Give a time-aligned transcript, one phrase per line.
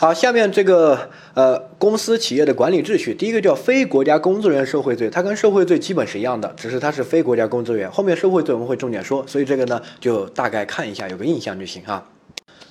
[0.00, 7.90] 好，下面这个呃公司企业的管理秩序，第一个叫非国家工作人员受贿罪，它跟受贿罪基本是一样的，只是它是非国家工作人员。
[7.90, 12.06] 后面受贿罪我们会重点说，所以这个呢就大概看一下，有个印象就行哈。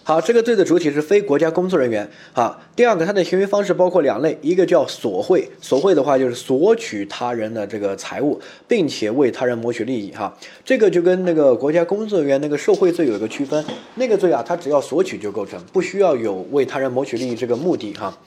[0.08, 2.10] 好，这个罪的主体是非国家工作人员。
[2.32, 10.09] 啊，第二个，它的行为方式包括两类，一个叫索贿，索贿的话就是索取他人的这个财物，并且为他人谋取利益。
[10.14, 10.34] 哈，
[10.64, 13.62] 这个就跟那个国家工作人员那个受贿罪有一个区分，
[13.96, 17.92] 那个罪啊，它只要索取就构成，不需要有为他人谋取利益这个目的。
[17.92, 18.18] 哈。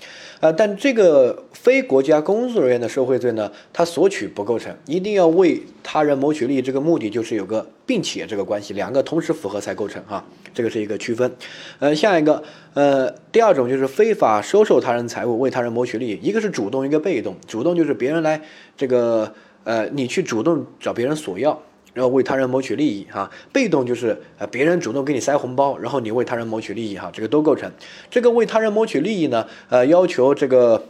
[0.41, 11.31] 呃，但这个非国家工作人员的受贿罪呢，他索取不构成，一定要为他人谋取利益，这个目的就是有个并且这个关系，两个同时符合才构成哈，这个是一个区分。
[11.79, 17.37] 呃，下一个，呃，第二种就是非法收受他人财物，为他人谋取利益，一个是主动，一个被动。
[17.47, 18.41] 主动就是别人来
[18.79, 19.35] 这个，
[19.65, 21.61] 呃，你去主动找别人索要。
[21.93, 27.71] 然后为他人谋取利益，哈，被动就是呃别人主动给你塞红包，然后你为他人谋取利益，哈，这个都构成。
[28.11, 30.87] 这个为他人谋取利益呢，呃，要求这个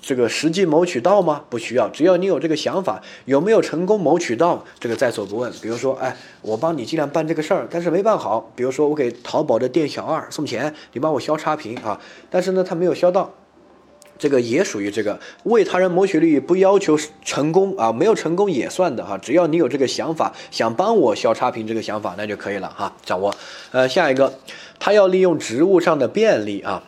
[0.00, 1.44] 这个实际谋取到吗？
[1.48, 5.50] 不需要，只要你有这个想法，有没有成功谋取到，这个在所不问。
[5.62, 8.50] 比如说，哎，我帮你尽量办这个事儿，但是没办好。
[8.54, 13.32] 比如说，我给淘宝的店小二送钱，你帮我消差评啊，但是呢，他没有消到。
[14.16, 19.18] 这个也属于这个为他人谋取利益，不要求成功啊，没有成功也算的哈。
[19.18, 22.94] 只要你有这个想法，想帮我消差评这个想法，那就可以了哈。
[23.04, 23.34] 掌握，
[23.72, 24.32] 呃，下一个，
[24.78, 26.84] 他要利用职务上的便利啊，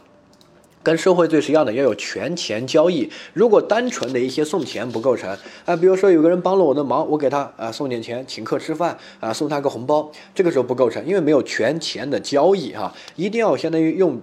[0.84, 3.10] 跟受贿罪是一样的，要有权钱交易。
[3.32, 14.20] 如果单纯的一些送钱不构成啊，比如说有个人帮了我的忙，我给他啊送点钱，请客吃饭啊，送他个红包，这个时候不构成，因为没有权钱的交易哈，一定要相当于用。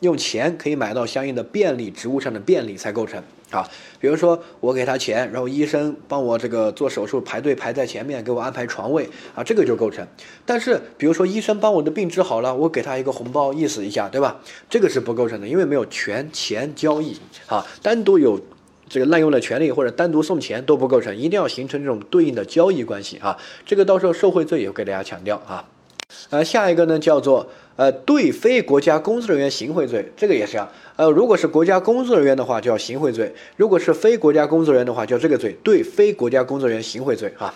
[0.00, 3.68] 用钱可以买到相应的便利，职务上的便利才构成啊。
[3.98, 10.06] 比如说我给他钱，然后医生帮我这个做手术排队排在前面，给我安排床位啊，这个就构成。
[10.44, 14.40] 但是比如说医生帮我的病治好了，我给他一个红包意思一下，对吧？
[14.68, 17.66] 这个是不构成的，因为没有权钱交易啊。
[17.82, 18.40] 单独有
[18.88, 23.38] 这个滥用的权利或者单独送钱都不构成，一定要形成这种对应的交易关系啊。
[23.64, 25.64] 这个到时候受贿罪也会给大家强调啊。
[26.30, 27.48] 呃，下一个呢叫做。
[27.76, 30.72] 呃，对非国家工作人员行贿罪，这个也是啊。
[30.96, 33.26] 呃，如果是国家工作人员的话，叫行贿罪；
[33.58, 37.52] 如果是非国家工作人员的话，叫这个罪，对非国家工作人员行贿罪啊。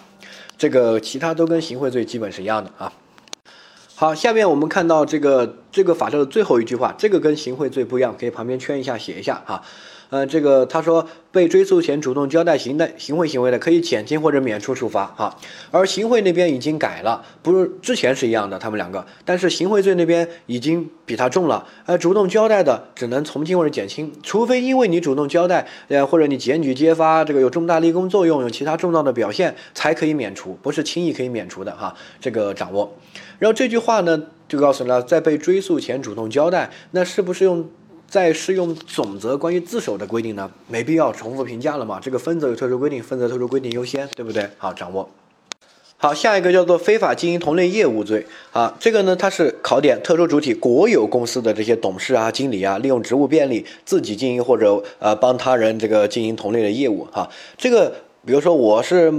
[0.58, 2.92] 这个其他都跟行贿罪基本是一样的啊。
[3.94, 9.62] 好，下面我们看到这个这个法条的最后一句话，这个跟行贿罪不一样，可以旁边圈一下写一下啊。
[10.10, 15.36] 呃，这个他说被追诉前主动交代行的行贿行为的，可以减轻或者免除处罚哈。
[15.70, 21.64] 而行贿那边已经改了，不是之前是一样的，他们两个，但是行贿罪那边已经比他重了。
[21.86, 31.94] 呃，主动交代的只能从轻或者减轻，除非因为你主动交代，呃，或者你检举揭发这个有重大立功作用，有其他重要的表现，才可以免除，不是轻易可以免除的哈。
[32.20, 32.96] 这个掌握。
[33.38, 37.68] 然后这句话呢，就告诉了在被追诉前主动交代，那是不是用？
[38.10, 40.50] 再适用总则关于自首的规定呢？
[40.66, 42.00] 没必要重复评价了嘛？
[42.02, 44.50] 这个分则有特殊规定，分则特殊规定优先，对不对？
[44.58, 45.08] 好，掌握。
[45.96, 57.30] 好，下一个叫做非法经营同类业务罪啊，这个呢，它是考点特殊主体国有公司的这些董事啊、经理啊，利用职务便利自己经营或者呃帮他人这个经营同类的业务哈。
[57.56, 57.94] 这个
[58.26, 59.12] 比如说我是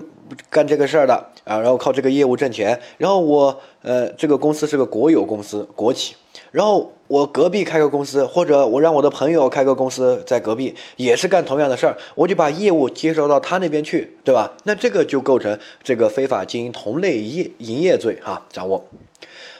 [0.49, 6.15] 干这个事儿的啊，然后靠这个业务挣钱，然后我呃这个公司是个国有公司、国企。
[6.51, 14.51] 然后我隔壁开个公司，或者我让我的朋友开个公司在隔壁，也是干同样的事儿，我就把业务接收到他那边去，对吧？
[14.65, 18.85] 那这个就构成这个非法经营同类业营业罪哈，掌握。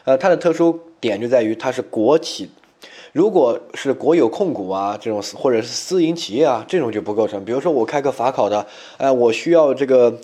[0.04, 2.50] 呃，它的特殊点就在于它是国企，
[3.14, 7.44] 如果是国有控股啊这种，或者是私营企业啊这种就不构成。
[7.46, 8.66] 比如说我开个法考的，
[8.98, 10.18] 呃，我需要这个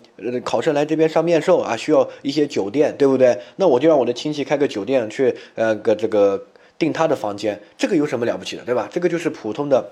[0.44, 3.40] 考生来这边上面授啊，需要一些酒店，对不对？
[3.58, 6.44] 那我就让我的亲戚开个酒店去，呃，个这个。
[6.80, 8.88] 订他的房间，这个有什么了不起的，对吧？
[8.92, 9.84] 这个就是普通的、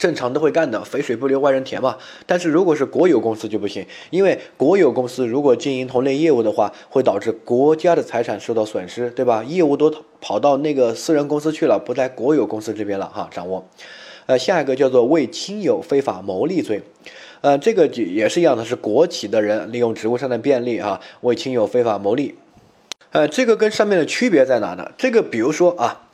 [0.00, 1.98] 正常都会干的，肥水不流外人田嘛。
[2.24, 9.44] 但是如果是国有公司就不行，因为国有公司如果经营同类业务的话，会导致国家的财产受到损失，对吧？
[9.44, 13.28] 业务都跑到那个私人公司去了，不在国有公司这边了哈。
[13.30, 13.68] 掌握，
[14.24, 16.80] 呃，下一个叫做为亲友非法牟利罪，
[17.42, 22.34] 呃，这个也是一样的，是国企的人利用职务上的便利啊，为亲友非法牟利。
[23.12, 24.90] 呃，这个跟上面的区别在哪呢？
[24.96, 26.08] 这个比如说啊，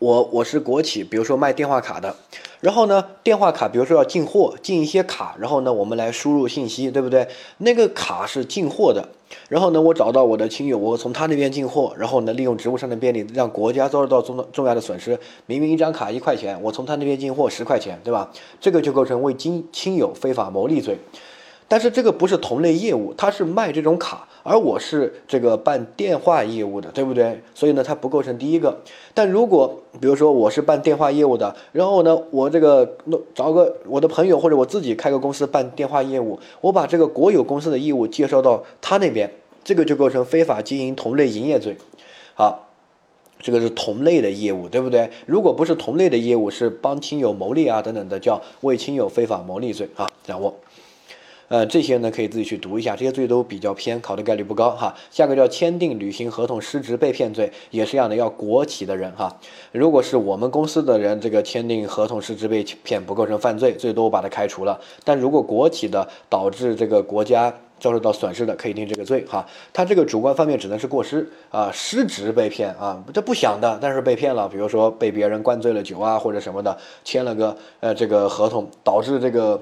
[0.00, 2.16] 我我是国企，比如说卖电话卡的，
[2.60, 7.28] 然后呢，电话卡比如说要进货，进一些卡，然后呢，我们来输入信息，对不对？
[7.58, 9.06] 那个卡是进货的，
[9.50, 15.20] 然后呢，我找到我的亲友，我从他那边进货，然后呢，利用职务上的便利，让国家遭受到重重要的损失。
[15.44, 18.32] 明明一张卡一块钱，我从他那边进货十块钱，对吧？
[18.58, 20.96] 这个就构成为亲亲友非法牟利罪。
[21.68, 24.26] 但是这个不是同类业务，他是卖这种卡。
[24.50, 27.40] 而我是这个办电话业务的，对不对？
[27.54, 28.80] 所以呢，它不构成第一个。
[29.14, 39.30] 但如果比如说我是办电话业务的，然后呢，我这个弄找个我的朋友或者我自己开个公司办电话业务，我把这个国有公司的业务介绍到他那边，
[39.62, 41.76] 这个就构成非法经营同类营业罪。
[42.34, 42.66] 好。
[43.42, 45.08] 这个是同类的业务，对不对？
[45.24, 50.54] 如果不是同类的业务，是帮亲友牟利啊等等的，叫为亲友非法牟利罪啊，掌握。
[51.50, 54.94] 呃，这些呢可以自己去读一下，这些罪都比较偏，考的概率不高哈。
[55.10, 59.36] 下个叫签订履行合同失职被骗罪，也是一样的，要国企的人哈。
[59.72, 64.80] 如果是我们公司的人，这个签订合同失职被骗不构成犯罪，最多我把它开除了。
[65.02, 67.52] 但如果国企的导致这个国家。
[67.80, 69.42] 遭受到损失的可以定这个罪哈，
[69.72, 79.58] 他这个主观方面只能是过失啊，失职被骗啊，这不想的，但是被骗了，比如说被别人灌醉了酒啊或者什么的，签了个呃这个合同，导致这个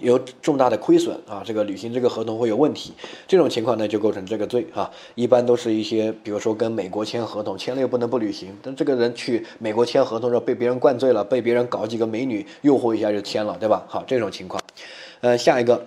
[0.00, 2.92] 有重大的亏损啊，这个履行这个合同会有问题，
[3.28, 13.84] 这种情况呢就构成这个罪啊，一般都是一些比如说跟美国签合同，签了又不能不履行，但这个人去美国签合同时候被别人灌醉了，被别人搞几个美女诱惑一下就签了，对吧？
[13.86, 14.62] 好，这种情况，
[15.20, 15.84] 呃，下一个。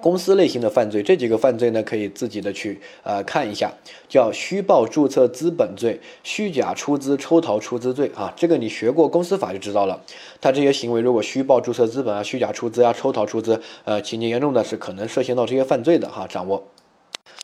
[0.00, 3.72] 公司类型的犯罪，这几个犯罪呢，可以自己的去呃看一下，
[4.08, 8.32] 叫虚报注册资本罪、虚假出资、抽逃出资罪啊。
[8.36, 10.00] 这个你学过公司法就知道了。
[10.40, 16.68] 他这些行为如果虚报注册资本啊、虚假出资啊、抽逃出资，呃，情节严重的是可能涉嫌到这些犯罪的哈，掌握。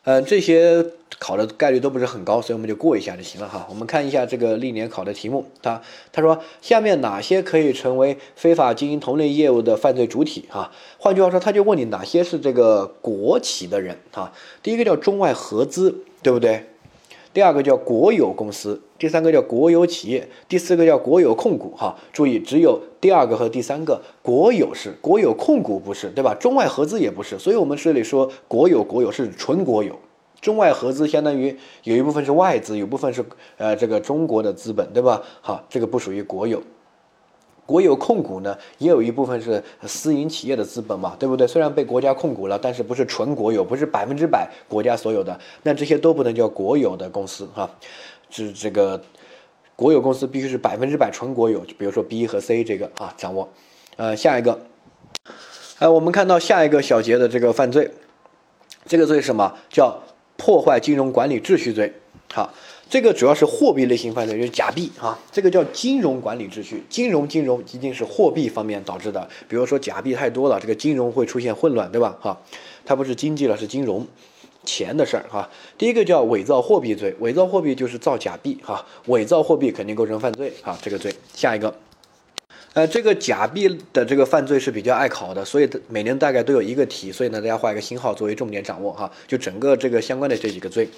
[0.04, 0.84] 嗯，这些
[1.18, 3.66] 考的概率都不是很高，所以我们就过一下就行了哈。
[3.70, 5.80] 我们看一下这个历年考的题目，他
[6.12, 10.70] 他说下面哪些可以成为非法经营同类业务的犯罪主体哈？
[10.98, 14.30] 换句话说，他就问你哪些是这个国企的人哈？
[14.62, 16.66] 第一个叫中外合资，对不对？
[17.34, 21.96] 第二个叫国有公司，第三个叫国有企业，第四个叫国有控股哈。
[22.12, 26.32] 注意，只有第二个和第三个国有是，国有控股不是，对吧？
[26.34, 29.98] 中外合资也不是，所以我们这里说国有国有是纯国有，
[30.40, 33.24] 中外合资相当于有一部分是外资，有部分是
[33.56, 35.20] 呃这个中国的资本，对吧？
[35.40, 36.62] 好，这个不属于国有。
[37.66, 41.46] 国有控股呢，也有一部分是私营企业的资本嘛，对不对？
[41.46, 47.70] 虽然被国家控股了，但是不是纯国有，不是百分之百国家所有的，那这些都不能叫国有的公司哈。
[48.28, 49.00] 是这个
[49.74, 53.48] 国有公司必须是百分之百纯国有，比如说 B 和 C 这个啊，掌握。
[53.96, 54.60] 呃，下一个，
[55.78, 57.90] 呃，我们看到下一个小节的这个犯罪，
[58.86, 60.02] 这个罪是什么叫
[60.36, 61.92] 破坏金融管理秩序罪？
[62.32, 62.52] 好。
[62.88, 66.82] 这个主要是货币类型犯罪，就是假币啊，这个叫金融管理秩序。
[66.88, 72.16] 金融金融一定是货币方面导致的，比如说假币太多了，这个金融会出现混乱，对吧？
[72.20, 72.40] 哈，
[72.84, 74.06] 它不是经济了，是金融
[74.64, 75.50] 钱的事儿哈。
[75.76, 81.12] 第一个叫伪造货币罪，伪造货币就是造假币哈，伪造货币肯定构成犯罪哈，这个罪。
[81.34, 81.74] 下一个。
[82.74, 89.08] 呃，这个假币的这个犯罪是比较爱考的，所以每年大概都有一个题，所以呢，大家画一个星号作为重点掌握哈。
[89.28, 90.88] 就整个这个相关的这几个罪，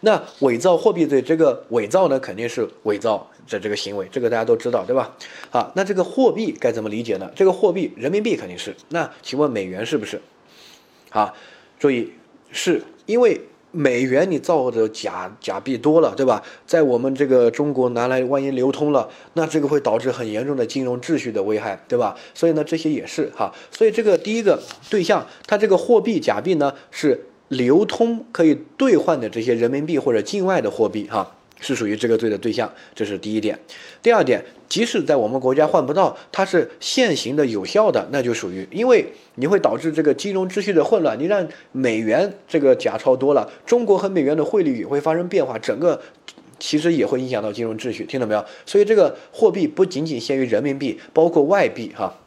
[0.00, 5.16] 那伪造货币罪，这个伪造呢肯定是伪造的这个行为，这个大家都知道对吧？
[5.48, 7.30] 好，那这个货币该怎么理解呢？
[7.34, 10.20] 这个货币人民币肯定是，那请问美元是不是？
[11.08, 11.34] 好，
[11.78, 12.12] 注意，
[12.50, 13.40] 是因为。
[13.72, 16.42] 美元你造的假假币多了，对吧？
[16.66, 22.14] 在我们这个中国拿来，万一流通了，那这个会导致很严重的金融秩序的危害，对吧？
[22.34, 23.52] 所以呢，这些也是哈。
[23.70, 31.34] 所以这个第一个对象，它这个货币假币呢，是流通可以兑换的这些人民币或者境外的货币哈。
[31.62, 33.58] 是属于这个罪的对象，这是第一点。
[34.02, 41.18] 第二点，即使在我们国家换不到，它是现行的有效的，那就属于，因为你会导致这个金融秩序的混乱。
[41.18, 46.02] 你让美元这个假钞多了，中国和美元的汇率也会发生变化，整个
[46.58, 48.44] 其实也会影响到金融秩序，听到没有？
[48.66, 52.18] 所以这个货币不仅仅限于人民币，包括外币哈。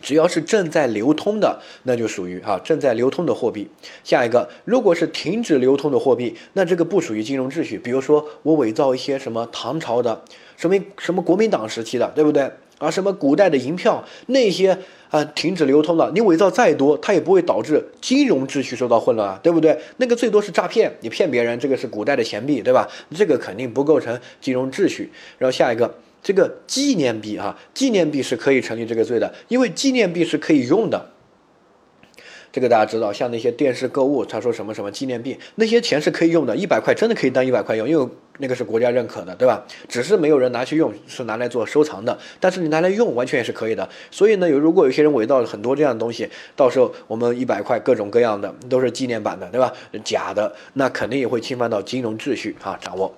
[0.00, 3.68] 只要是正在流通的，那就属于啊正在流通的货币。
[4.04, 7.78] 下一个，如果是停止流通的货币，那这个不属于金融秩序。
[7.78, 10.22] 比如说我伪造一些什么唐朝的，
[10.56, 12.50] 什么什么国民党时期的，对不对？
[12.78, 14.78] 啊，什么古代的银票那些
[15.10, 19.78] 啊停止流通了，你伪造再多，它也不会导致金融秩序受到混乱啊，对不对？
[19.96, 22.86] 那个最多是诈骗，你骗别人，这个是古代的钱币，对吧？
[23.16, 25.10] 这个肯定不构成金融秩序。
[25.38, 25.94] 然后下一个。
[26.22, 31.10] 这个纪念币啊，纪念币是可以成立这个罪的，因为纪念币是可以用的。
[32.52, 38.08] 这个大家知道，像那些电视购物，他说什么什么纪念币，那些钱是可以用的，一百块真的可以当一百块用，因为
[38.38, 39.62] 那个是国家认可的，对吧？
[39.88, 42.18] 只是没有人拿去用，是拿来做收藏的。
[42.40, 43.86] 但是你拿来用，完全也是可以的。
[44.10, 49.70] 所以呢，有如果有些人伪造了很多这样的东西，到时候我们一百块各种各样的都是纪念版的，对吧？
[50.02, 53.14] 假的，那肯定也会侵犯到金融秩序啊，掌握。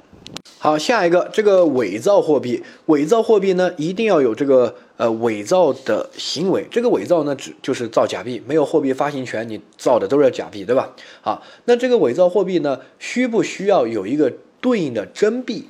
[0.61, 10.93] 好，下一个这个伪造货币，伪造货币呢一定要有这个呃伪造的行为，这个伪造呢只就是造假币，没有货币发行权，你造的都是假币，对吧？
[11.21, 15.69] 好，那这个伪造货币呢需不需要有一个对应的真币？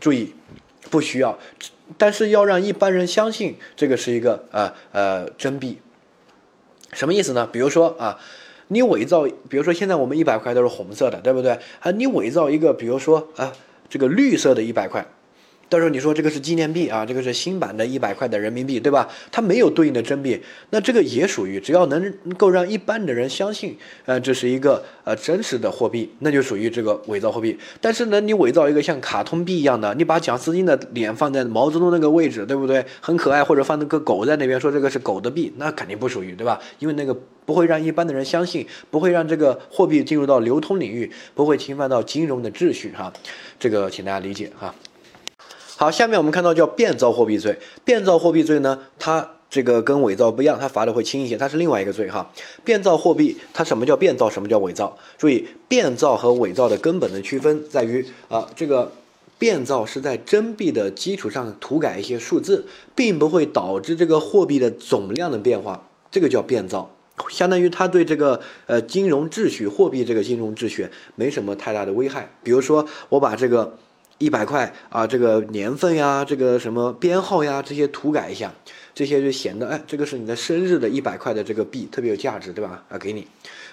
[0.00, 0.32] 注意，
[0.90, 1.38] 不需要，
[1.98, 5.80] 但是要让一般人相信这个是一个呃呃真币，
[6.92, 7.46] 什么意思呢？
[7.52, 8.18] 比如说啊，
[8.68, 11.58] 你伪造，比如说现在我们一百块都是红色的，对不对？
[11.80, 13.52] 啊，你伪造一个，比如说啊。
[13.90, 15.02] 这个绿色的一百块，
[15.68, 19.08] 到时候你说这个是纪念币啊，这个是新版的一百块的人民币，对吧？
[19.30, 27.58] 它没有对应的真币，那这个也属于只要能够让一般的人相信，呃，这是一个呃真实的货币，那就属于这个伪造货币。
[27.80, 32.84] 但是呢，你伪造一个像卡通币一样的，你把蒋思金的脸放在毛泽东那个位置，对不对？
[33.00, 36.58] 很可爱，或者放那个狗在那边，说这个是狗的币，那肯定不属于，对吧？
[36.78, 43.12] 因为那个不会让一般的人相信，不会让这个货币进入到流通领域，不会侵犯到金融的秩序，哈。
[43.58, 44.74] 这个请大家理解哈。
[45.80, 47.56] 好，下面我们看到叫变造货币罪。
[47.84, 52.32] 变造货币罪呢，它这个跟伪造不一样，它罚的会轻一些，它是另外一个罪哈。
[52.64, 54.98] 变造货币，它什么叫变造，什么叫伪造？
[55.16, 58.90] 注意，变造和伪造的根本的区分在于啊，这个
[59.38, 62.66] 变造是在真币的基础上涂改一些数字，
[62.96, 66.90] 并不会导致这个货币的总量的变化，这个叫变造。
[67.30, 72.32] 相当于它对这个呃金融秩序、货币这个金融秩序没什么太大的危害。
[72.42, 73.78] 比如说，我把这个
[74.18, 78.52] 一百块啊，这个年份呀、这个什么编号呀这些涂改一下，
[78.94, 82.82] 这些就显得哎，这个是你的生日的一百块的这个币特别有价值，对吧？
[82.88, 83.26] 啊，给你，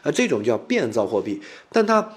[0.03, 1.41] 啊，这种叫变造货币。
[1.71, 2.07] 但它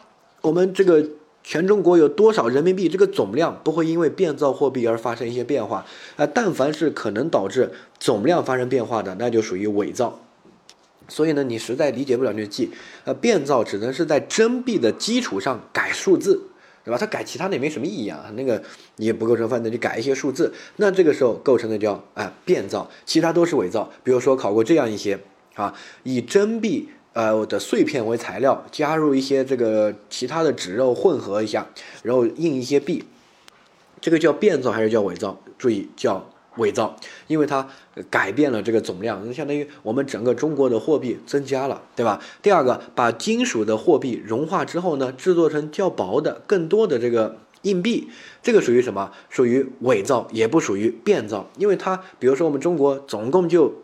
[0.43, 1.05] 我们这个
[1.43, 2.89] 全中国有多少人民币？
[2.89, 6.27] 这个总量不会因为变造货币而发生一些变化啊。
[6.27, 10.21] 但凡是可能导致总量发生变化的，那就属于伪造。
[11.09, 12.71] 所以呢，你实在理解不了就记，
[13.05, 16.43] 呃，变造只能是在真币的基础上改数字，
[16.89, 16.97] 对吧？
[16.97, 18.63] 他改其他的也没什么意义啊，那个
[18.97, 23.91] 你也不构成犯罪，就改一些数字，那这个时候构成的叫啊变造，其他都是伪造。
[24.03, 25.21] 比如说考过这样一些
[25.55, 31.67] 啊，以真币呃的碎片为材料，加入一些这个其他的纸肉混合一下，
[32.03, 33.05] 然后印一些币，
[34.01, 35.39] 这个叫变造还是叫伪造？
[35.59, 36.31] 注意叫。
[36.59, 36.95] 伪造，
[37.27, 37.67] 因为它
[38.11, 42.21] 改变了这个总量，就相当于我们整个中国的货币增加了，对吧？
[42.43, 48.09] 第二个，把金属的货币融化之后呢，制作成较薄的、更多的这个硬币，
[48.43, 49.11] 这个属于什么？
[49.29, 53.83] 属于伪造，也不属于变造，因为它，比如说我们中国总共就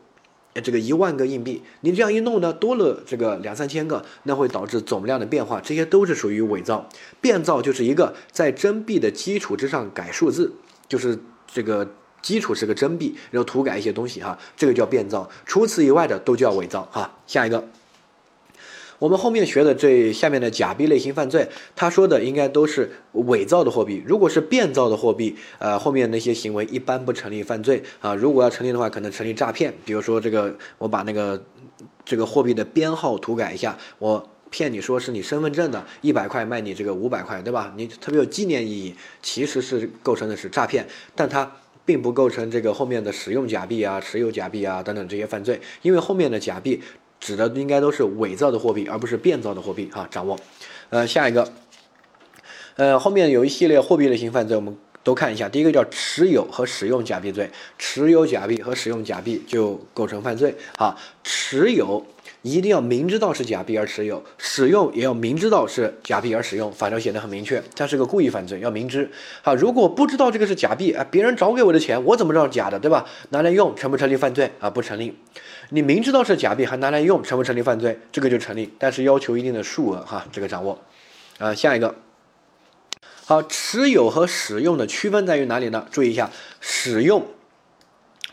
[0.62, 6.88] 这个一万个硬币，你这样一弄呢，多了这个两三千个，那会导致总量的变化，这些都是属于伪造。
[7.20, 10.52] 变造就是一个在真币的基础之上改数字，
[10.88, 11.88] 就是这个。
[12.24, 15.28] 基础是个真币，然后涂改一些东西哈，这个叫变造。
[15.44, 17.18] 除此以外的都叫伪造哈。
[17.26, 17.68] 下一个，
[18.98, 24.02] 我们后面学的这下面的假币类型犯罪，他说的应该都是伪造的货币。
[24.06, 28.14] 如果是变造的货币，呃，后面那些行为一般不成立犯罪啊。
[28.14, 29.74] 如果要成立的话，可能成立诈骗。
[29.84, 31.44] 比如说这个，我把那个
[32.06, 37.74] 这个货币的编号涂改一下，我骗你说是你身份证的，一百块卖你这个五百块，对吧？
[37.76, 41.52] 你特别有纪念意义，其实是构成的是诈骗，但它。
[41.84, 46.80] 并不构成这个后面的使用假币啊、持有假币啊等等这些犯罪，因为后面的假币
[47.20, 50.08] 指的应该都是伪造的货币，而不是变造的货币啊。
[50.10, 50.38] 掌握，
[50.90, 51.52] 呃，下一个，
[52.76, 55.48] 呃，后面有一系列货币类型犯罪，我们都看一下。
[55.48, 60.96] 第一个叫持有和使用假币罪，持有假币和使用假币就构成犯罪啊。
[61.22, 62.04] 持有。
[62.44, 69.10] 一定要明知道是假币而持有，使用也要明知道是假币而使用，法条写的很明确，它是个故意犯罪，要明知。
[69.40, 73.06] 好，如果不知道这个是假币，啊，别人找给我的钱，我怎么知道假的，对吧？
[73.30, 74.68] 拿来用成不成立犯罪啊？
[74.68, 75.16] 不成立。
[75.70, 77.98] 你明知道是假币还拿来用，成不成立犯罪？
[78.12, 80.78] 这个就成立，但是要求一定的数额哈，这个掌握。
[81.38, 81.94] 啊，下一个。
[83.24, 85.86] 好，持有和使用的区分在于哪里呢？
[85.90, 87.26] 注意一下，使用。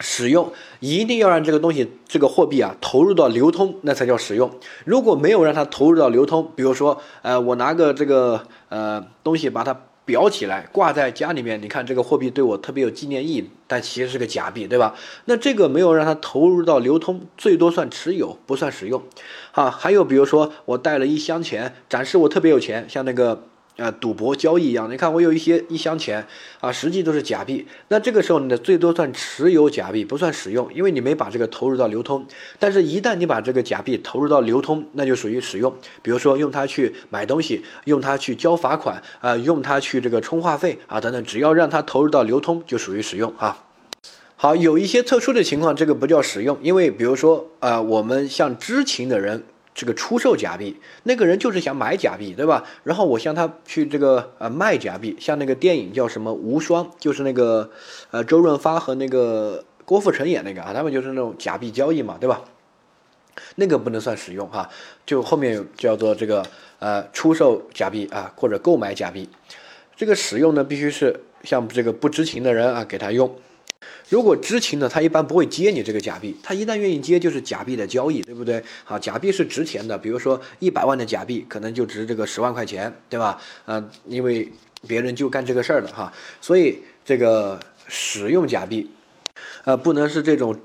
[0.01, 4.51] 使用一定要让这个东西，这个货币啊投入到流通，那才叫使用。
[4.83, 14.95] 如果没有让它投入到流通，比如说，呃，我拿个这个呃东西把它裱起来挂在家里面，你看这个货币对我特别有纪念意义，但其实是个假币，对吧？
[15.25, 19.01] 那这个没有让它投入到流通，最多算持有，不算使用。
[19.51, 23.43] 好，还有比如说我带了一箱钱，展示我特别有钱，像那个。
[23.77, 26.25] 啊，赌博交易一样，你看我有一些一箱钱
[26.59, 27.65] 啊，实际都是假币。
[27.87, 32.25] 那这个时候呢，最多算持有假币，不算使用，因为你没把这个投入到流通。
[32.59, 35.73] 但是，一旦你把这个假币投入到流通，那就属于使用。
[36.03, 43.63] 比如说用它去买东西，用它去交罚款啊，用它去这个充话费啊等等，只要让它投入到流通，就属于使用啊。
[44.35, 49.43] 好，有一些特殊的情况，这个不叫使用，因为比如说啊，我们像知情的人。
[49.73, 52.63] 这个出售假币，那个人就是想买假币，对吧？
[52.83, 57.71] 然后我向他去这个呃卖假币，像那个电影叫什么《无双》，就是那个
[58.11, 62.41] 呃周润发和那个郭富城演那个啊，他们就是那种假币交易嘛，对吧？
[63.55, 64.69] 那个不能算使用哈，
[65.05, 66.45] 就后面叫做这个
[66.79, 69.29] 呃出售假币啊，或者购买假币，
[69.95, 73.33] 这个使用呢必须是像这个不知情的人啊给他用。
[74.09, 76.35] 如果知情的，他一般不会接你这个假币。
[76.43, 78.61] 他一旦愿意接，就是假币的交易，对不对？
[78.83, 83.41] 好，假币是值钱的，比如说一百万的假币，可能就值这个十万块钱，对吧？
[83.65, 84.51] 嗯，因为
[84.87, 86.11] 别人就干这个事儿的哈，
[86.41, 88.89] 所以这个使用假币，
[89.63, 90.59] 呃，不能是这种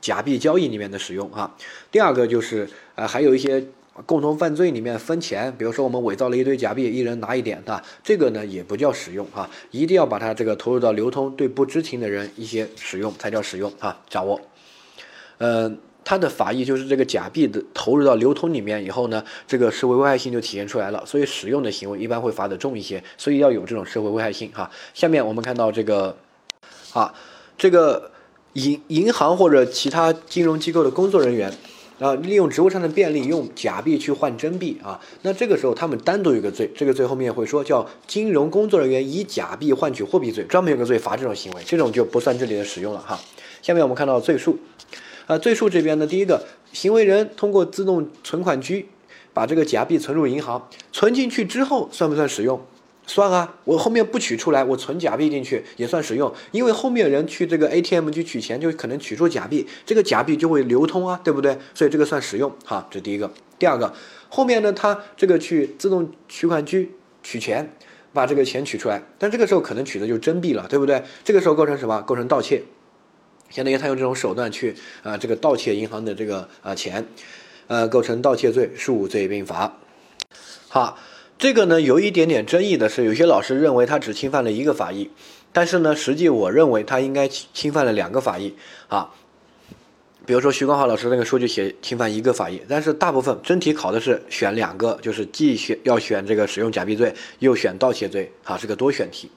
[0.00, 1.54] 假币交易里面的使用哈。
[1.90, 3.64] 第二个就是呃，还有一些。
[4.06, 14.40] 共同犯罪里面分钱，比如说我们伪造了一堆假币，一人拿一点的，这个呢也不叫使用啊，一定要把它这个投入到流通，对不知情的人一些使用才叫使用啊，掌握。
[15.38, 24.70] 嗯，它的法益就是这个假币的投入到流通里面以后呢，这个社会危害性就体现出来了，所以使用的行为一般会罚的重一些，所以要有这种社会危害性哈。
[24.94, 26.16] 下面我们看到这个，
[26.92, 27.12] 啊，
[27.56, 28.10] 这个
[28.54, 31.52] 银银行或者其他金融机构的工作人员。
[31.98, 43.18] 啊，利用职务上的便利，用假币去换真币啊，那这个时候他们单独有个罪，这个罪后面会说叫金融工作人员以假币换取货币罪，专门有个罪罚这种行为，这种就不算这里的使用了哈。
[43.60, 44.56] 下面我们看到罪数，
[45.26, 48.86] 啊，罪数这边呢，第一个行为人通过自动存款机
[49.34, 52.60] 把这个假币存入银行，存进去之后算不算使用？
[53.08, 61.56] 算啊，我后面不取出来，我存假币进去也算使用，因为后面人去这个 ATM 去取钱，就可能取出假币，这个假币就会流通啊，对不对？
[61.74, 63.32] 所以这个算使用，哈，这第一个。
[63.58, 63.94] 第二个，
[64.28, 66.90] 后面呢，他这个去自动取款机
[67.22, 67.72] 取钱，
[68.12, 71.02] 把这个钱取出来，但这个时候可能取的就是真币了，对不对？
[71.24, 72.02] 这个时候构成什么？
[72.02, 72.62] 构成盗窃，
[73.48, 77.06] 相当于他用这种手段去啊，这个盗窃银行的这个啊钱，
[77.68, 79.78] 呃，构成盗窃罪，数罪并罚。
[80.68, 80.98] 好。
[81.38, 85.08] 这个呢有一点点争议的是，有些老师认为他只侵犯了一个法益，
[85.52, 88.54] 但是呢，实际我认为他应该侵犯了两个法益
[88.88, 89.14] 啊。
[90.26, 99.30] 比如说徐光浩老师那个数据写侵犯一个法益，但是大部分真题考的是选两个，就是既选要选这个使用假币罪，又选盗窃罪，啊，是个多选题。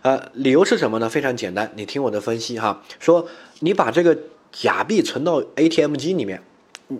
[0.00, 1.08] 呃，理由是什么呢？
[1.08, 3.28] 非常简单，你听我的分析哈，说
[3.60, 4.16] 你把这个
[4.52, 6.42] 假币存到 ATM 机里面，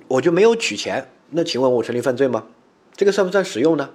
[0.09, 2.45] 我就没有取钱，那请问我成立犯罪吗？
[2.95, 3.89] 这个算不算使用呢？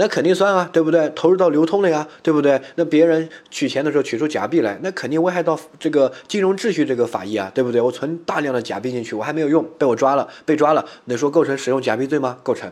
[0.00, 1.10] 那肯定算啊，对不对？
[1.16, 2.62] 投入到流通了呀，对不对？
[2.76, 7.80] 那别人取钱的时候取出假币来，那肯定危害到这个金融秩序这个法益啊，对不对？
[7.80, 12.38] 我存大量的假币进去，我还没有用，被我抓了，被抓了，你说构成使用假币罪吗？
[12.44, 12.70] 构成。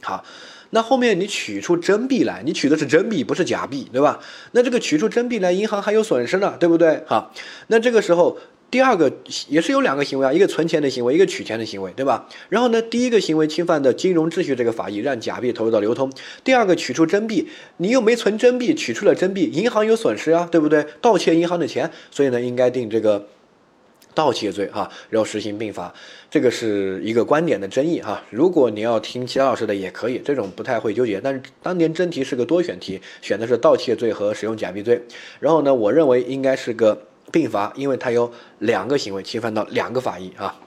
[0.00, 0.22] 好，
[0.70, 4.20] 那后面你取出真币来，你取的是真币，不是假币，对吧？
[4.52, 7.02] 那这个取出真币来，银行还有损失呢，对不对？
[7.06, 7.34] 好，
[7.66, 8.38] 那这个时候。
[8.70, 9.10] 第二个
[9.48, 12.28] 也是有两个行为啊，一个存钱的行为，一个取钱的行为，对吧？
[12.50, 16.10] 然后呢，第一个行为侵犯的金融秩序这个法益，让假币投入到流通；
[16.44, 20.84] 第二个取出真币，你又没存真币，取出了真币，银行有损失啊，对不对？
[21.00, 23.26] 盗窃银行的钱，所以呢，应该定这个
[24.12, 25.94] 盗窃罪哈，然后实行并罚。
[26.30, 28.22] 这个是一个观点的争议哈。
[28.28, 31.18] 如果你要听其他老师的也可以，这种不太会纠结。
[31.24, 35.00] 但是当年真题是个多选题，选的是盗窃罪和使用假币罪。
[35.40, 37.07] 然后呢，我认为应该是个。
[37.30, 40.60] 并罚，因为它有两个行为侵犯到两个法益啊。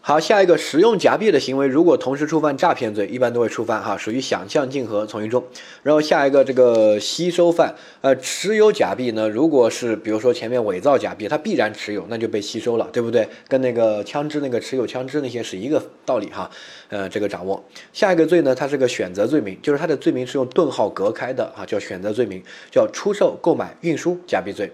[0.00, 5.44] 好，下一个使用假币的行为，如果同时触犯诈骗罪，一般都会触犯哈，属于想象竞合从一中。
[5.82, 13.28] 然后下一个这个吸收犯，呃，持有假币呢，如果是比如说前面伪造假币，它必然持有，那就被吸收了，对不对？
[13.48, 16.50] 跟那个枪支那个持有枪支那些是一个道理哈。
[16.88, 17.62] 呃，这个掌握。
[17.92, 24.72] 下一个罪呢，它是个选择罪名，就是它的罪名是用顿号隔开的啊，叫选择罪名，叫出售、购买、运输假币罪。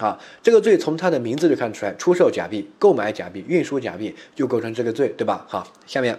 [0.00, 5.44] 好，这个罪从它的名字就看出来，出售假币、购买假币、运输假币就构成这个罪，对吧？
[5.46, 6.18] 好，下面，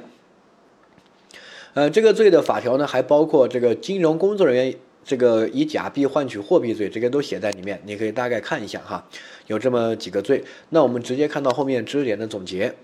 [1.74, 9.04] 呃，这个罪的法条呢，还包括这个金融工作人员这个以假币换取货币罪，这个都写在里面，你可以大概看一下哈，
[9.48, 10.44] 有这么几个罪。
[10.70, 12.76] 那我们直接看到后面知识点的总结。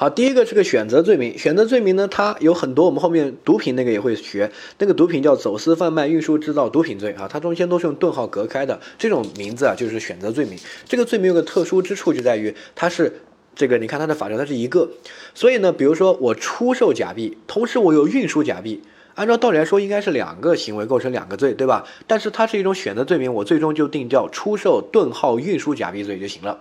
[0.00, 10.56] 好，第一个是个选择罪名，选择罪名呢，它有很多，我们后面毒品那个也会学，那个毒品叫走私、贩卖、运输、制造毒品罪啊，它中间都是用顿号隔开的，这种名字啊就是选择罪名。
[10.84, 13.12] 这个罪名有个特殊之处，就在于它是
[13.56, 14.88] 这个，你看它的法条它是一个，
[15.34, 18.80] 所以呢，比如说我出售假币，同时我又运输假币，
[19.16, 21.84] 按照道理来说应该是两个行为构成两个罪，对吧？
[22.06, 26.56] 但是它是一种选择罪名，我最终就定叫出售顿号运输假币罪就行了。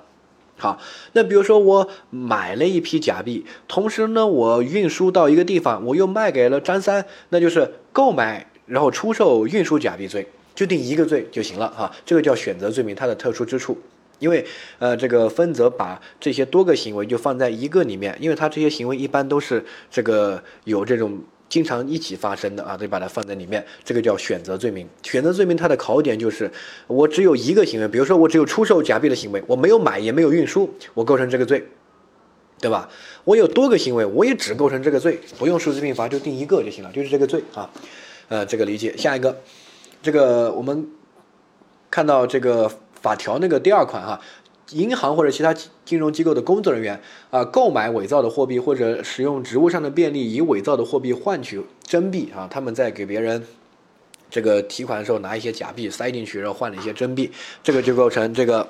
[0.57, 0.79] 好，
[1.13, 11.91] 那比如说我买了一批假币，同时呢，我运输到一个地方，我又卖给了张三，那就是购买然后出售运输假币罪，就定一个罪就行了哈。
[12.03, 13.77] 这个叫选择罪名，它的特殊之处。
[14.19, 14.43] 因为
[14.79, 24.87] 呃这个分则把这些多个行为就放在一个里面，因为它这些行为一般都是这个有这种经常一起发生的啊，得把它放在里面，这个叫选择罪名。
[25.03, 26.51] 选择罪名它的考点就是
[26.87, 31.67] 我只有一个行为，比如说我只有出售假币的行为，我没有买也没有运输，我构成这个罪。
[32.59, 32.89] 对吧？
[33.23, 37.69] 我有多个行为，我也只构成这个罪，不用数字并罚，就定一个就行了，就是这个罪啊。
[38.29, 38.97] 呃，这个理解。
[38.97, 39.37] 下一个，
[40.01, 40.89] 这个我们
[41.91, 42.67] 看到这个
[42.99, 44.19] 法条那个第二款哈，
[44.71, 45.53] 银行或者其他
[45.85, 46.99] 金融机构的工作人员
[47.29, 53.45] 啊，购买伪造的货币或者使用职务上的便利，以伪造的货币换取真币啊，他们在给别人
[54.29, 57.31] 这个提款的时候拿一些假币塞进去，然后换了一些真币，
[57.63, 58.67] 这个就构成这个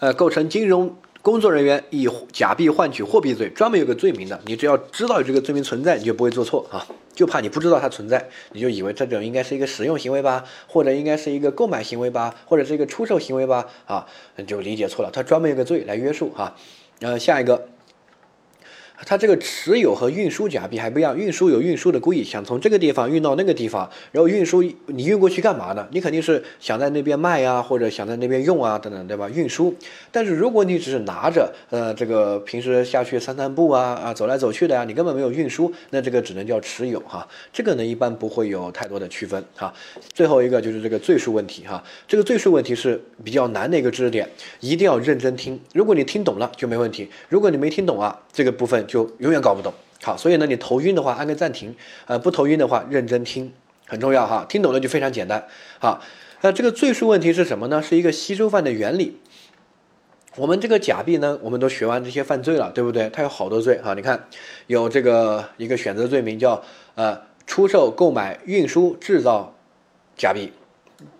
[0.00, 0.94] 呃，构成金融。
[1.24, 4.38] 工作人员以假币换取货币罪，专门有个罪名的。
[4.44, 6.86] 你只要知道有这个罪名存在，你就不会做错啊。
[7.14, 14.06] 就怕你不知道它存在，你就以为这种应该是一个使用行为吧，或者应该是一个购买行为吧，或者是一个出售行为吧啊，
[14.46, 15.10] 就理解错了。
[15.10, 16.54] 它专门有个罪来约束哈。
[17.00, 17.68] 然后，下一个。
[19.06, 25.86] 它这个持有和运输假币还不一样，运输有运输的故意，想从这个地方运到那个地方，然后运输你运过去干嘛呢？
[25.90, 29.28] 你肯定是想在那边卖呀，或者想在那边用啊，等等，对吧？
[29.28, 29.74] 运输。
[30.12, 37.26] 但是如果你只是拿着，呃，这个平时下去散散步啊，啊，走来走去的呀，你根本没有运输，那这个只能叫持有哈。
[37.52, 39.74] 这个呢，一般不会有太多的区分哈。
[40.14, 44.26] 最后一个就是这个罪数问题哈，这个罪数问题是比较难的一个知识点，
[44.60, 45.60] 一定要认真听。
[45.74, 48.83] 如果你听懂了就没问题，如果你没听懂啊，这个部分。
[48.84, 49.72] 就永远搞不懂。
[50.02, 51.74] 好，所以呢，你头晕的话按个暂停，
[52.06, 53.50] 呃，不头晕的话认真听，
[53.86, 54.44] 很重要哈。
[54.46, 55.46] 听懂了就非常简单。
[55.78, 56.02] 好，
[56.42, 57.82] 那这个罪数问题是什么呢？
[57.82, 59.18] 是一个吸收犯的原理。
[60.36, 63.08] 我们这个假币呢，我们都学完这些犯罪了，对不对？
[63.10, 63.94] 它有好多罪哈。
[63.94, 64.28] 你看，
[64.66, 66.62] 有这个一个选择罪名叫
[66.96, 69.54] 呃出售、购买、运输、制造
[70.16, 70.52] 假币，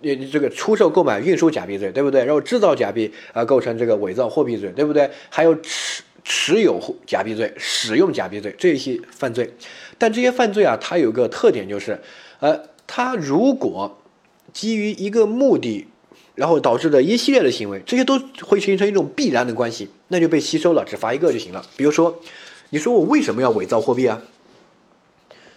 [0.00, 2.24] 你这个出售、购买、运输假币罪，对不对？
[2.26, 5.08] 然后制造假币啊，构成这个伪造货币罪，对不对？
[5.30, 6.02] 还有持。
[6.24, 9.54] 持有假币罪、使用假币罪这些犯罪，
[9.98, 12.00] 但这些犯罪啊，它有个特点就是，
[12.40, 13.98] 呃，它如果
[14.52, 15.86] 基于一个目的，
[16.34, 21.64] 然后导致的一系列的行为，这些都会形成一种必然的关系，那就被吸收了，只罚一个就行了。
[21.76, 22.18] 比如说，
[22.70, 24.22] 你说我为什么要伪造货币啊？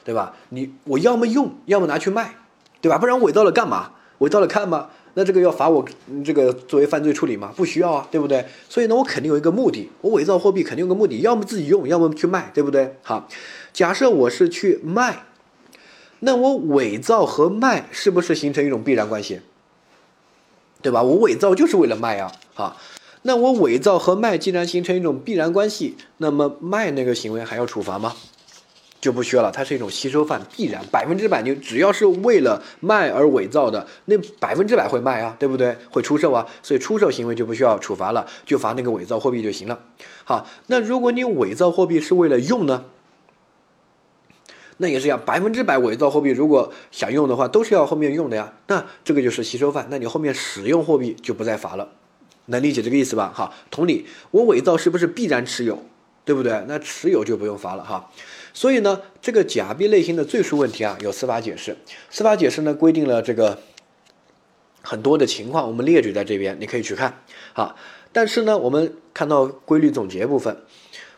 [0.03, 0.37] 对吧？
[0.49, 2.35] 你我要么用，要么拿去卖，
[2.81, 2.97] 对吧？
[2.97, 3.91] 不然伪造了干嘛？
[4.19, 4.89] 伪造了看吗？
[5.17, 5.83] 那这个要罚我
[6.23, 7.51] 这个作为犯罪处理吗？
[7.57, 8.45] 不需要啊，对不对？
[8.69, 12.95] 所以呢，我肯定有一个目的，我伪造货币肯定有个目的，要么自己用，要么去卖，对不对？
[13.01, 13.27] 好，
[13.73, 15.23] 假设我是去卖，
[16.19, 19.41] 那我伪造和卖是不是形成一种必然关系？
[20.83, 21.01] 对吧？
[21.01, 22.77] 我伪造就是为了卖啊，好，
[23.23, 28.13] 那我伪造和卖既然形成一种必然关系，那么卖那个行为还要处罚吗？
[29.07, 31.41] 就不需要了，它是一种吸收犯，必然百分之百。
[31.41, 35.77] 你只要是为了卖而伪造的，那百分之百会卖啊，对不对？
[35.89, 39.79] 会出售啊，所以出售行为就不需要处罚了，就罚那个伪造货币就行了。
[40.25, 42.83] 好，那如果你伪造货币是为了用呢？
[44.75, 48.51] 那也是要百分之百伪造货币，如果想用的话，都是要后面用的呀。
[48.67, 51.87] 那这个就是吸收犯，那你后面使用货币就不再罚了，
[52.47, 53.31] 能理解这个意思吧？
[53.33, 55.81] 好，同理，我伪造是不是必然持有？
[56.25, 56.61] 对不对？
[56.67, 58.11] 那持有就不用罚了哈。
[58.57, 61.77] 所以呢，这个假币类型的罪数问题啊，有司法解释。
[62.09, 63.59] 司法解释呢规定了这个
[64.81, 67.21] 很多的情况，我们列举在这边，你可以去看
[67.53, 67.75] 啊。
[68.11, 70.57] 但是呢，我们看到规律总结部分，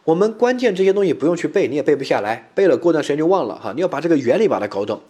[0.03, 3.71] 我们关键这些东西不用去背，你也背不下来，背了过段时间就忘了哈。
[3.73, 5.01] 你要把这个原理把它搞懂。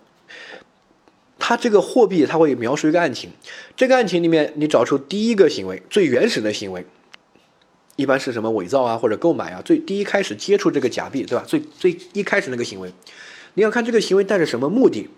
[1.39, 3.32] 它这个货币它会描述一个案情，
[3.76, 6.86] 这个案情里面你找出第一个行为，最原始的行为。
[7.99, 9.62] 一般是什么伪造啊，或者购买啊？
[9.62, 11.43] 最第一开始接触这个假币，对吧？
[11.45, 12.93] 最最一开始那个行为，
[13.55, 15.09] 你要看这个行为带着什么目的。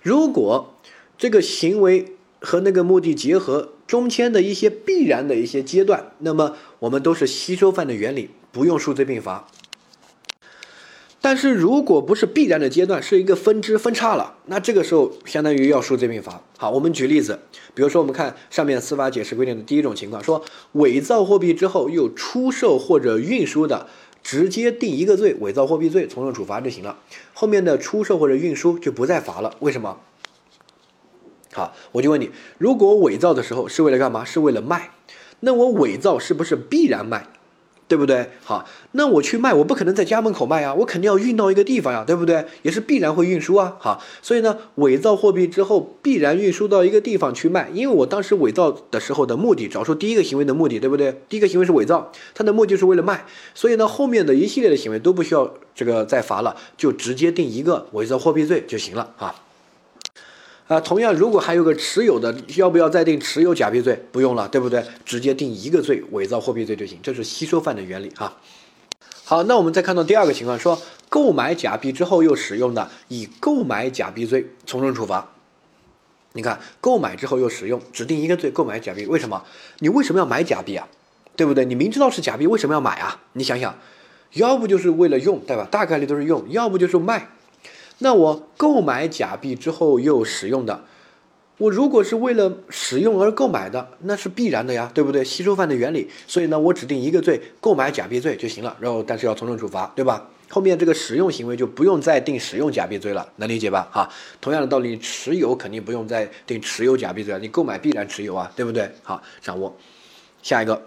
[0.00, 0.76] 如果
[1.18, 9.48] 这个行为和那个目的结合，中间的一些必然的一些阶段，那么我们都是吸收犯的原理，不用数罪并罚。
[11.20, 16.40] 但是如果不是必然的阶段，是一个分支分叉了，那这个时候相当于要数罪并罚。
[16.56, 17.40] 好，我们举例子，
[17.74, 23.88] 比如说我们看上面司法解释规定的第一种情况，说伪造货币之后又出售或者运输的，
[24.22, 26.98] 直接定一个罪，伪造货币罪，从重处罚就行了。
[27.34, 29.56] 后面的出售或者运输就不再罚了。
[29.58, 29.98] 为什么？
[31.52, 34.24] 好，我就问你，如果伪造的时候是为了干嘛？
[34.24, 34.90] 是为了卖，
[35.40, 37.26] 那我伪造是不是必然卖？
[37.88, 38.28] 对不对？
[38.44, 42.44] 好，那我去卖，我不可能在家门口卖呀，我肯定要运到一个地方呀，对不对？
[42.62, 43.76] 也是必然会运输啊。
[43.80, 51.22] 好，所以呢，伪造货币之后必然运输到一个地方去卖，因为我当时伪造的时候的目的，找出第一个行为的目的，对不对？
[51.30, 53.24] 第一个行为是伪造，它的目的是为了卖，
[53.54, 59.34] 所以呢，后面的一系列的行为都不需要这个再罚了，就直接定一个伪造货币罪就行了啊。
[60.68, 63.98] 啊，同样，如果还有个持有的，要不要再定持有假币罪？
[64.12, 64.84] 不用了，对不对？
[65.02, 66.98] 直接定一个罪，伪造货币罪就行。
[67.02, 68.36] 这是吸收犯的原理哈。
[69.24, 70.78] 好，那我们再看到第二个情况，说
[71.08, 75.30] 购买假币之后又使用的，以购买假币罪从重处罚。
[76.34, 79.06] 你看，购买之后又使用，指定一个罪，购买假币。
[79.06, 79.42] 为什么？
[79.78, 80.86] 你为什么要买假币啊？
[81.34, 81.64] 对不对？
[81.64, 83.22] 你明知道是假币，为什么要买啊？
[83.32, 83.74] 你想想，
[84.34, 85.66] 要不就是为了用，对吧？
[85.70, 87.30] 大概率都是用，要不就是卖。
[87.98, 90.84] 那我购买假币之后又使用的，
[91.58, 95.24] 我如果是为了使用而购买的，那是必然的呀，对不对？
[95.24, 98.76] 吸收犯的原理，所以呢，我指定一个罪，购买假币罪就行了。
[98.78, 100.30] 然后，但是要从重处罚，对吧？
[100.48, 103.88] 后面这个使用行为就不用再定使用假币罪了，能理解吧？
[103.92, 104.08] 哈，
[104.40, 108.88] 同样的道理，持有肯定不用再定持有假币罪了，你购买必然持有啊，对不对？
[109.02, 109.76] 好，掌握。
[110.40, 110.82] 下一个，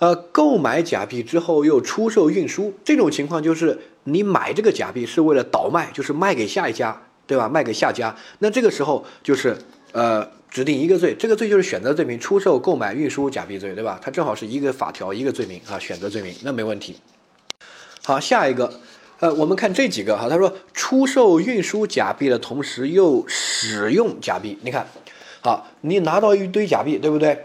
[0.00, 3.78] 呃，购买假币之后又出售运输，这种情况就是。
[4.04, 7.48] 你买这个假币是为了倒卖，就是卖给下一家，对吧？
[7.48, 9.56] 卖给下家，那这个时候就是
[9.92, 14.00] 呃指定一个罪，这个罪就是选择罪名，出售、购买、运输假币罪，对吧？
[14.02, 16.96] 它正好是一个法条一个罪名啊，选择罪名，那没问题。
[18.02, 18.72] 好，下一个，
[19.20, 24.86] 呃，我们看这几个哈，他说出售、运输假币的同时又使用假币，你看，
[25.42, 27.44] 好，你拿到一堆假币，对不对？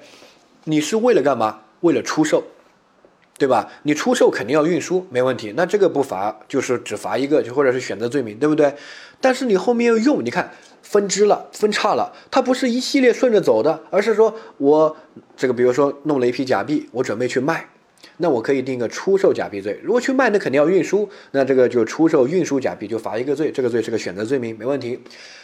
[0.64, 1.60] 你是为了干嘛？
[1.82, 2.44] 为了出售。
[3.38, 3.70] 对吧？
[3.84, 5.54] 你出售肯定要运输，没问题。
[5.58, 8.74] 那这个不罚，就是只罚一个，就或者是选择罪名，对不对？
[9.20, 14.96] 但是你后面要用，你看分支了，分叉了，它不是一系列顺着走的，而是说我
[15.36, 17.68] 这个，比如说弄了一批假币，我准备去卖，
[18.18, 19.82] 那我可以定个出售假币罪。
[19.84, 25.02] 如果去卖，那肯定要运输，那这个就出售运输假币就罚一个罪，这个罪是个选择罪名，没问题。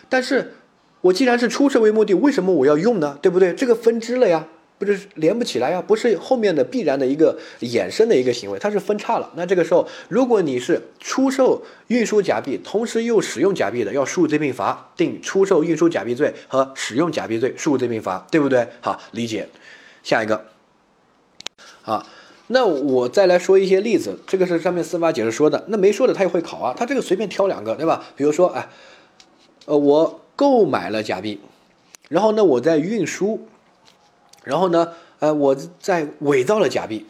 [0.07, 0.53] 但是
[1.01, 3.19] 我既然是出售为目的，为什么我要用呢？
[3.21, 3.53] 对不对？
[3.53, 4.47] 这个分支了呀。
[4.83, 9.31] 不是连不起来呀，不是后面的必然的一个衍生的一个行为，它是分叉了。
[9.35, 18.67] 那这个时候，如果你是出售、运输假币，同时又使用假币的，要数罪并罚，定出售、运输假币罪和使用假币罪，数罪并罚，对不对？
[18.81, 19.47] 好，理解。
[20.01, 20.45] 下一个，
[21.83, 22.07] 啊，
[22.47, 28.03] 那我再来说一些例子，这个是上面司法解释说的，那没说的他也会考啊，他这个随便挑两个，对吧？
[28.15, 28.67] 比如说，哎，
[29.67, 31.39] 呃，我购买了假币，
[32.09, 33.45] 然后呢，我在运输。
[34.43, 37.05] 然后呢，呃，我在伪造了假币，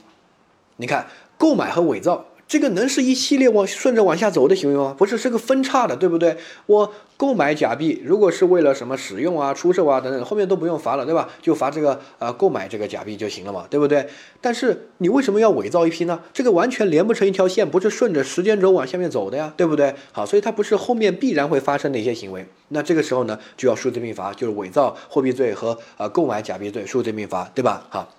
[0.77, 2.25] 你看，购买和伪造。
[2.51, 4.93] 这个能是一系列往顺着往下走的行为吗？
[4.97, 6.35] 不是，是个分叉的，对不对？
[6.65, 11.29] 我购买假币，如果是为了什么使用啊、出售啊等等，后面都不用罚了，对吧？
[11.41, 14.05] 就罚这个呃购买这个假币就行了嘛，对不对？
[14.41, 16.19] 但是你为什么要伪造一批呢？
[16.33, 19.95] 这个完全连不成一条线，不是顺着时间轴往下面走的呀，对不对？
[20.11, 22.45] 好，所以它不是后面必然会发生的一些行为。
[22.67, 27.87] 那这个时候呢，就要数罪并罚，就是伪造货币罪和呃购买假币罪数罪并罚，对吧？
[27.87, 28.09] 好。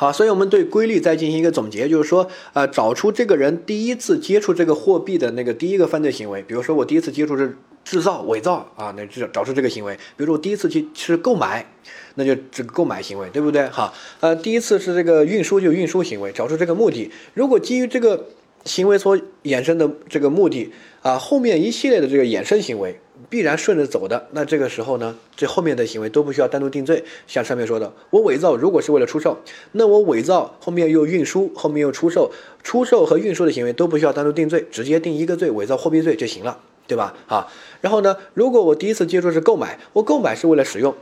[0.00, 6.42] 好，所以我们对规律再进行一个总结，就是说，呃，找出这个人第一次接触这个货币的那个第一个犯罪行为。
[6.42, 9.94] 比如说，我第一次接触是制造、伪造啊，那这找出这个行为。
[10.16, 11.70] 比如说，我第一次去是购买，
[12.14, 13.68] 那就这个购买行为，对不对？
[13.68, 17.10] 好，呃，第一次是这个运输，就运输行为，找出这个目的。
[17.34, 18.28] 如果基于这个
[18.64, 22.98] 行为所衍生的这个目的啊，后面一系列的这个衍生行为。
[23.28, 27.04] 必然顺着走的，那这个时候呢，这后面的行为都不需要单独定罪。
[27.26, 29.36] 像上面说的，我伪造如果是为了出售，
[29.72, 32.30] 那我伪造后面又运输，后面又出售，
[32.62, 37.14] 出售和运输的行为都不需要单独定罪，直接定一个罪，伪造货币罪就行了，对吧？
[37.28, 37.48] 啊，
[37.80, 40.94] 然后呢，如果我第一次接触是购买，我购买是为了使用，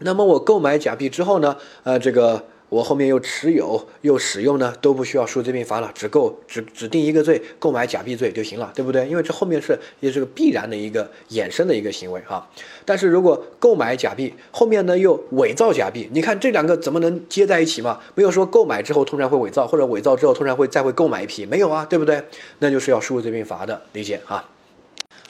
[0.00, 2.44] 那么我购买假币之后呢，呃，这个。
[2.68, 9.08] 我后面又持有又使用呢，都不需要数罪并罚了，只够只只定一个罪，购买假币罪就行了，对不对？
[9.08, 12.48] 因为这后面是也是个必然的一个衍生的一个行为哈。
[12.84, 18.00] 但是如果购买假币后面呢又伪造假币，你看这两个怎么能接在一起嘛？
[18.14, 22.22] 没有说购买之后突然会伪造，或者伪造之后突然会再会购买一批，没有啊，对不对？
[22.58, 24.44] 那就是要数罪并罚的，理解哈。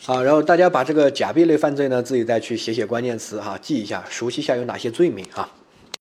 [0.03, 5.49] 好，然后大家把这个假币类犯罪呢自己再去写写关键词哈，记一下，熟悉一下有哪些罪名哈。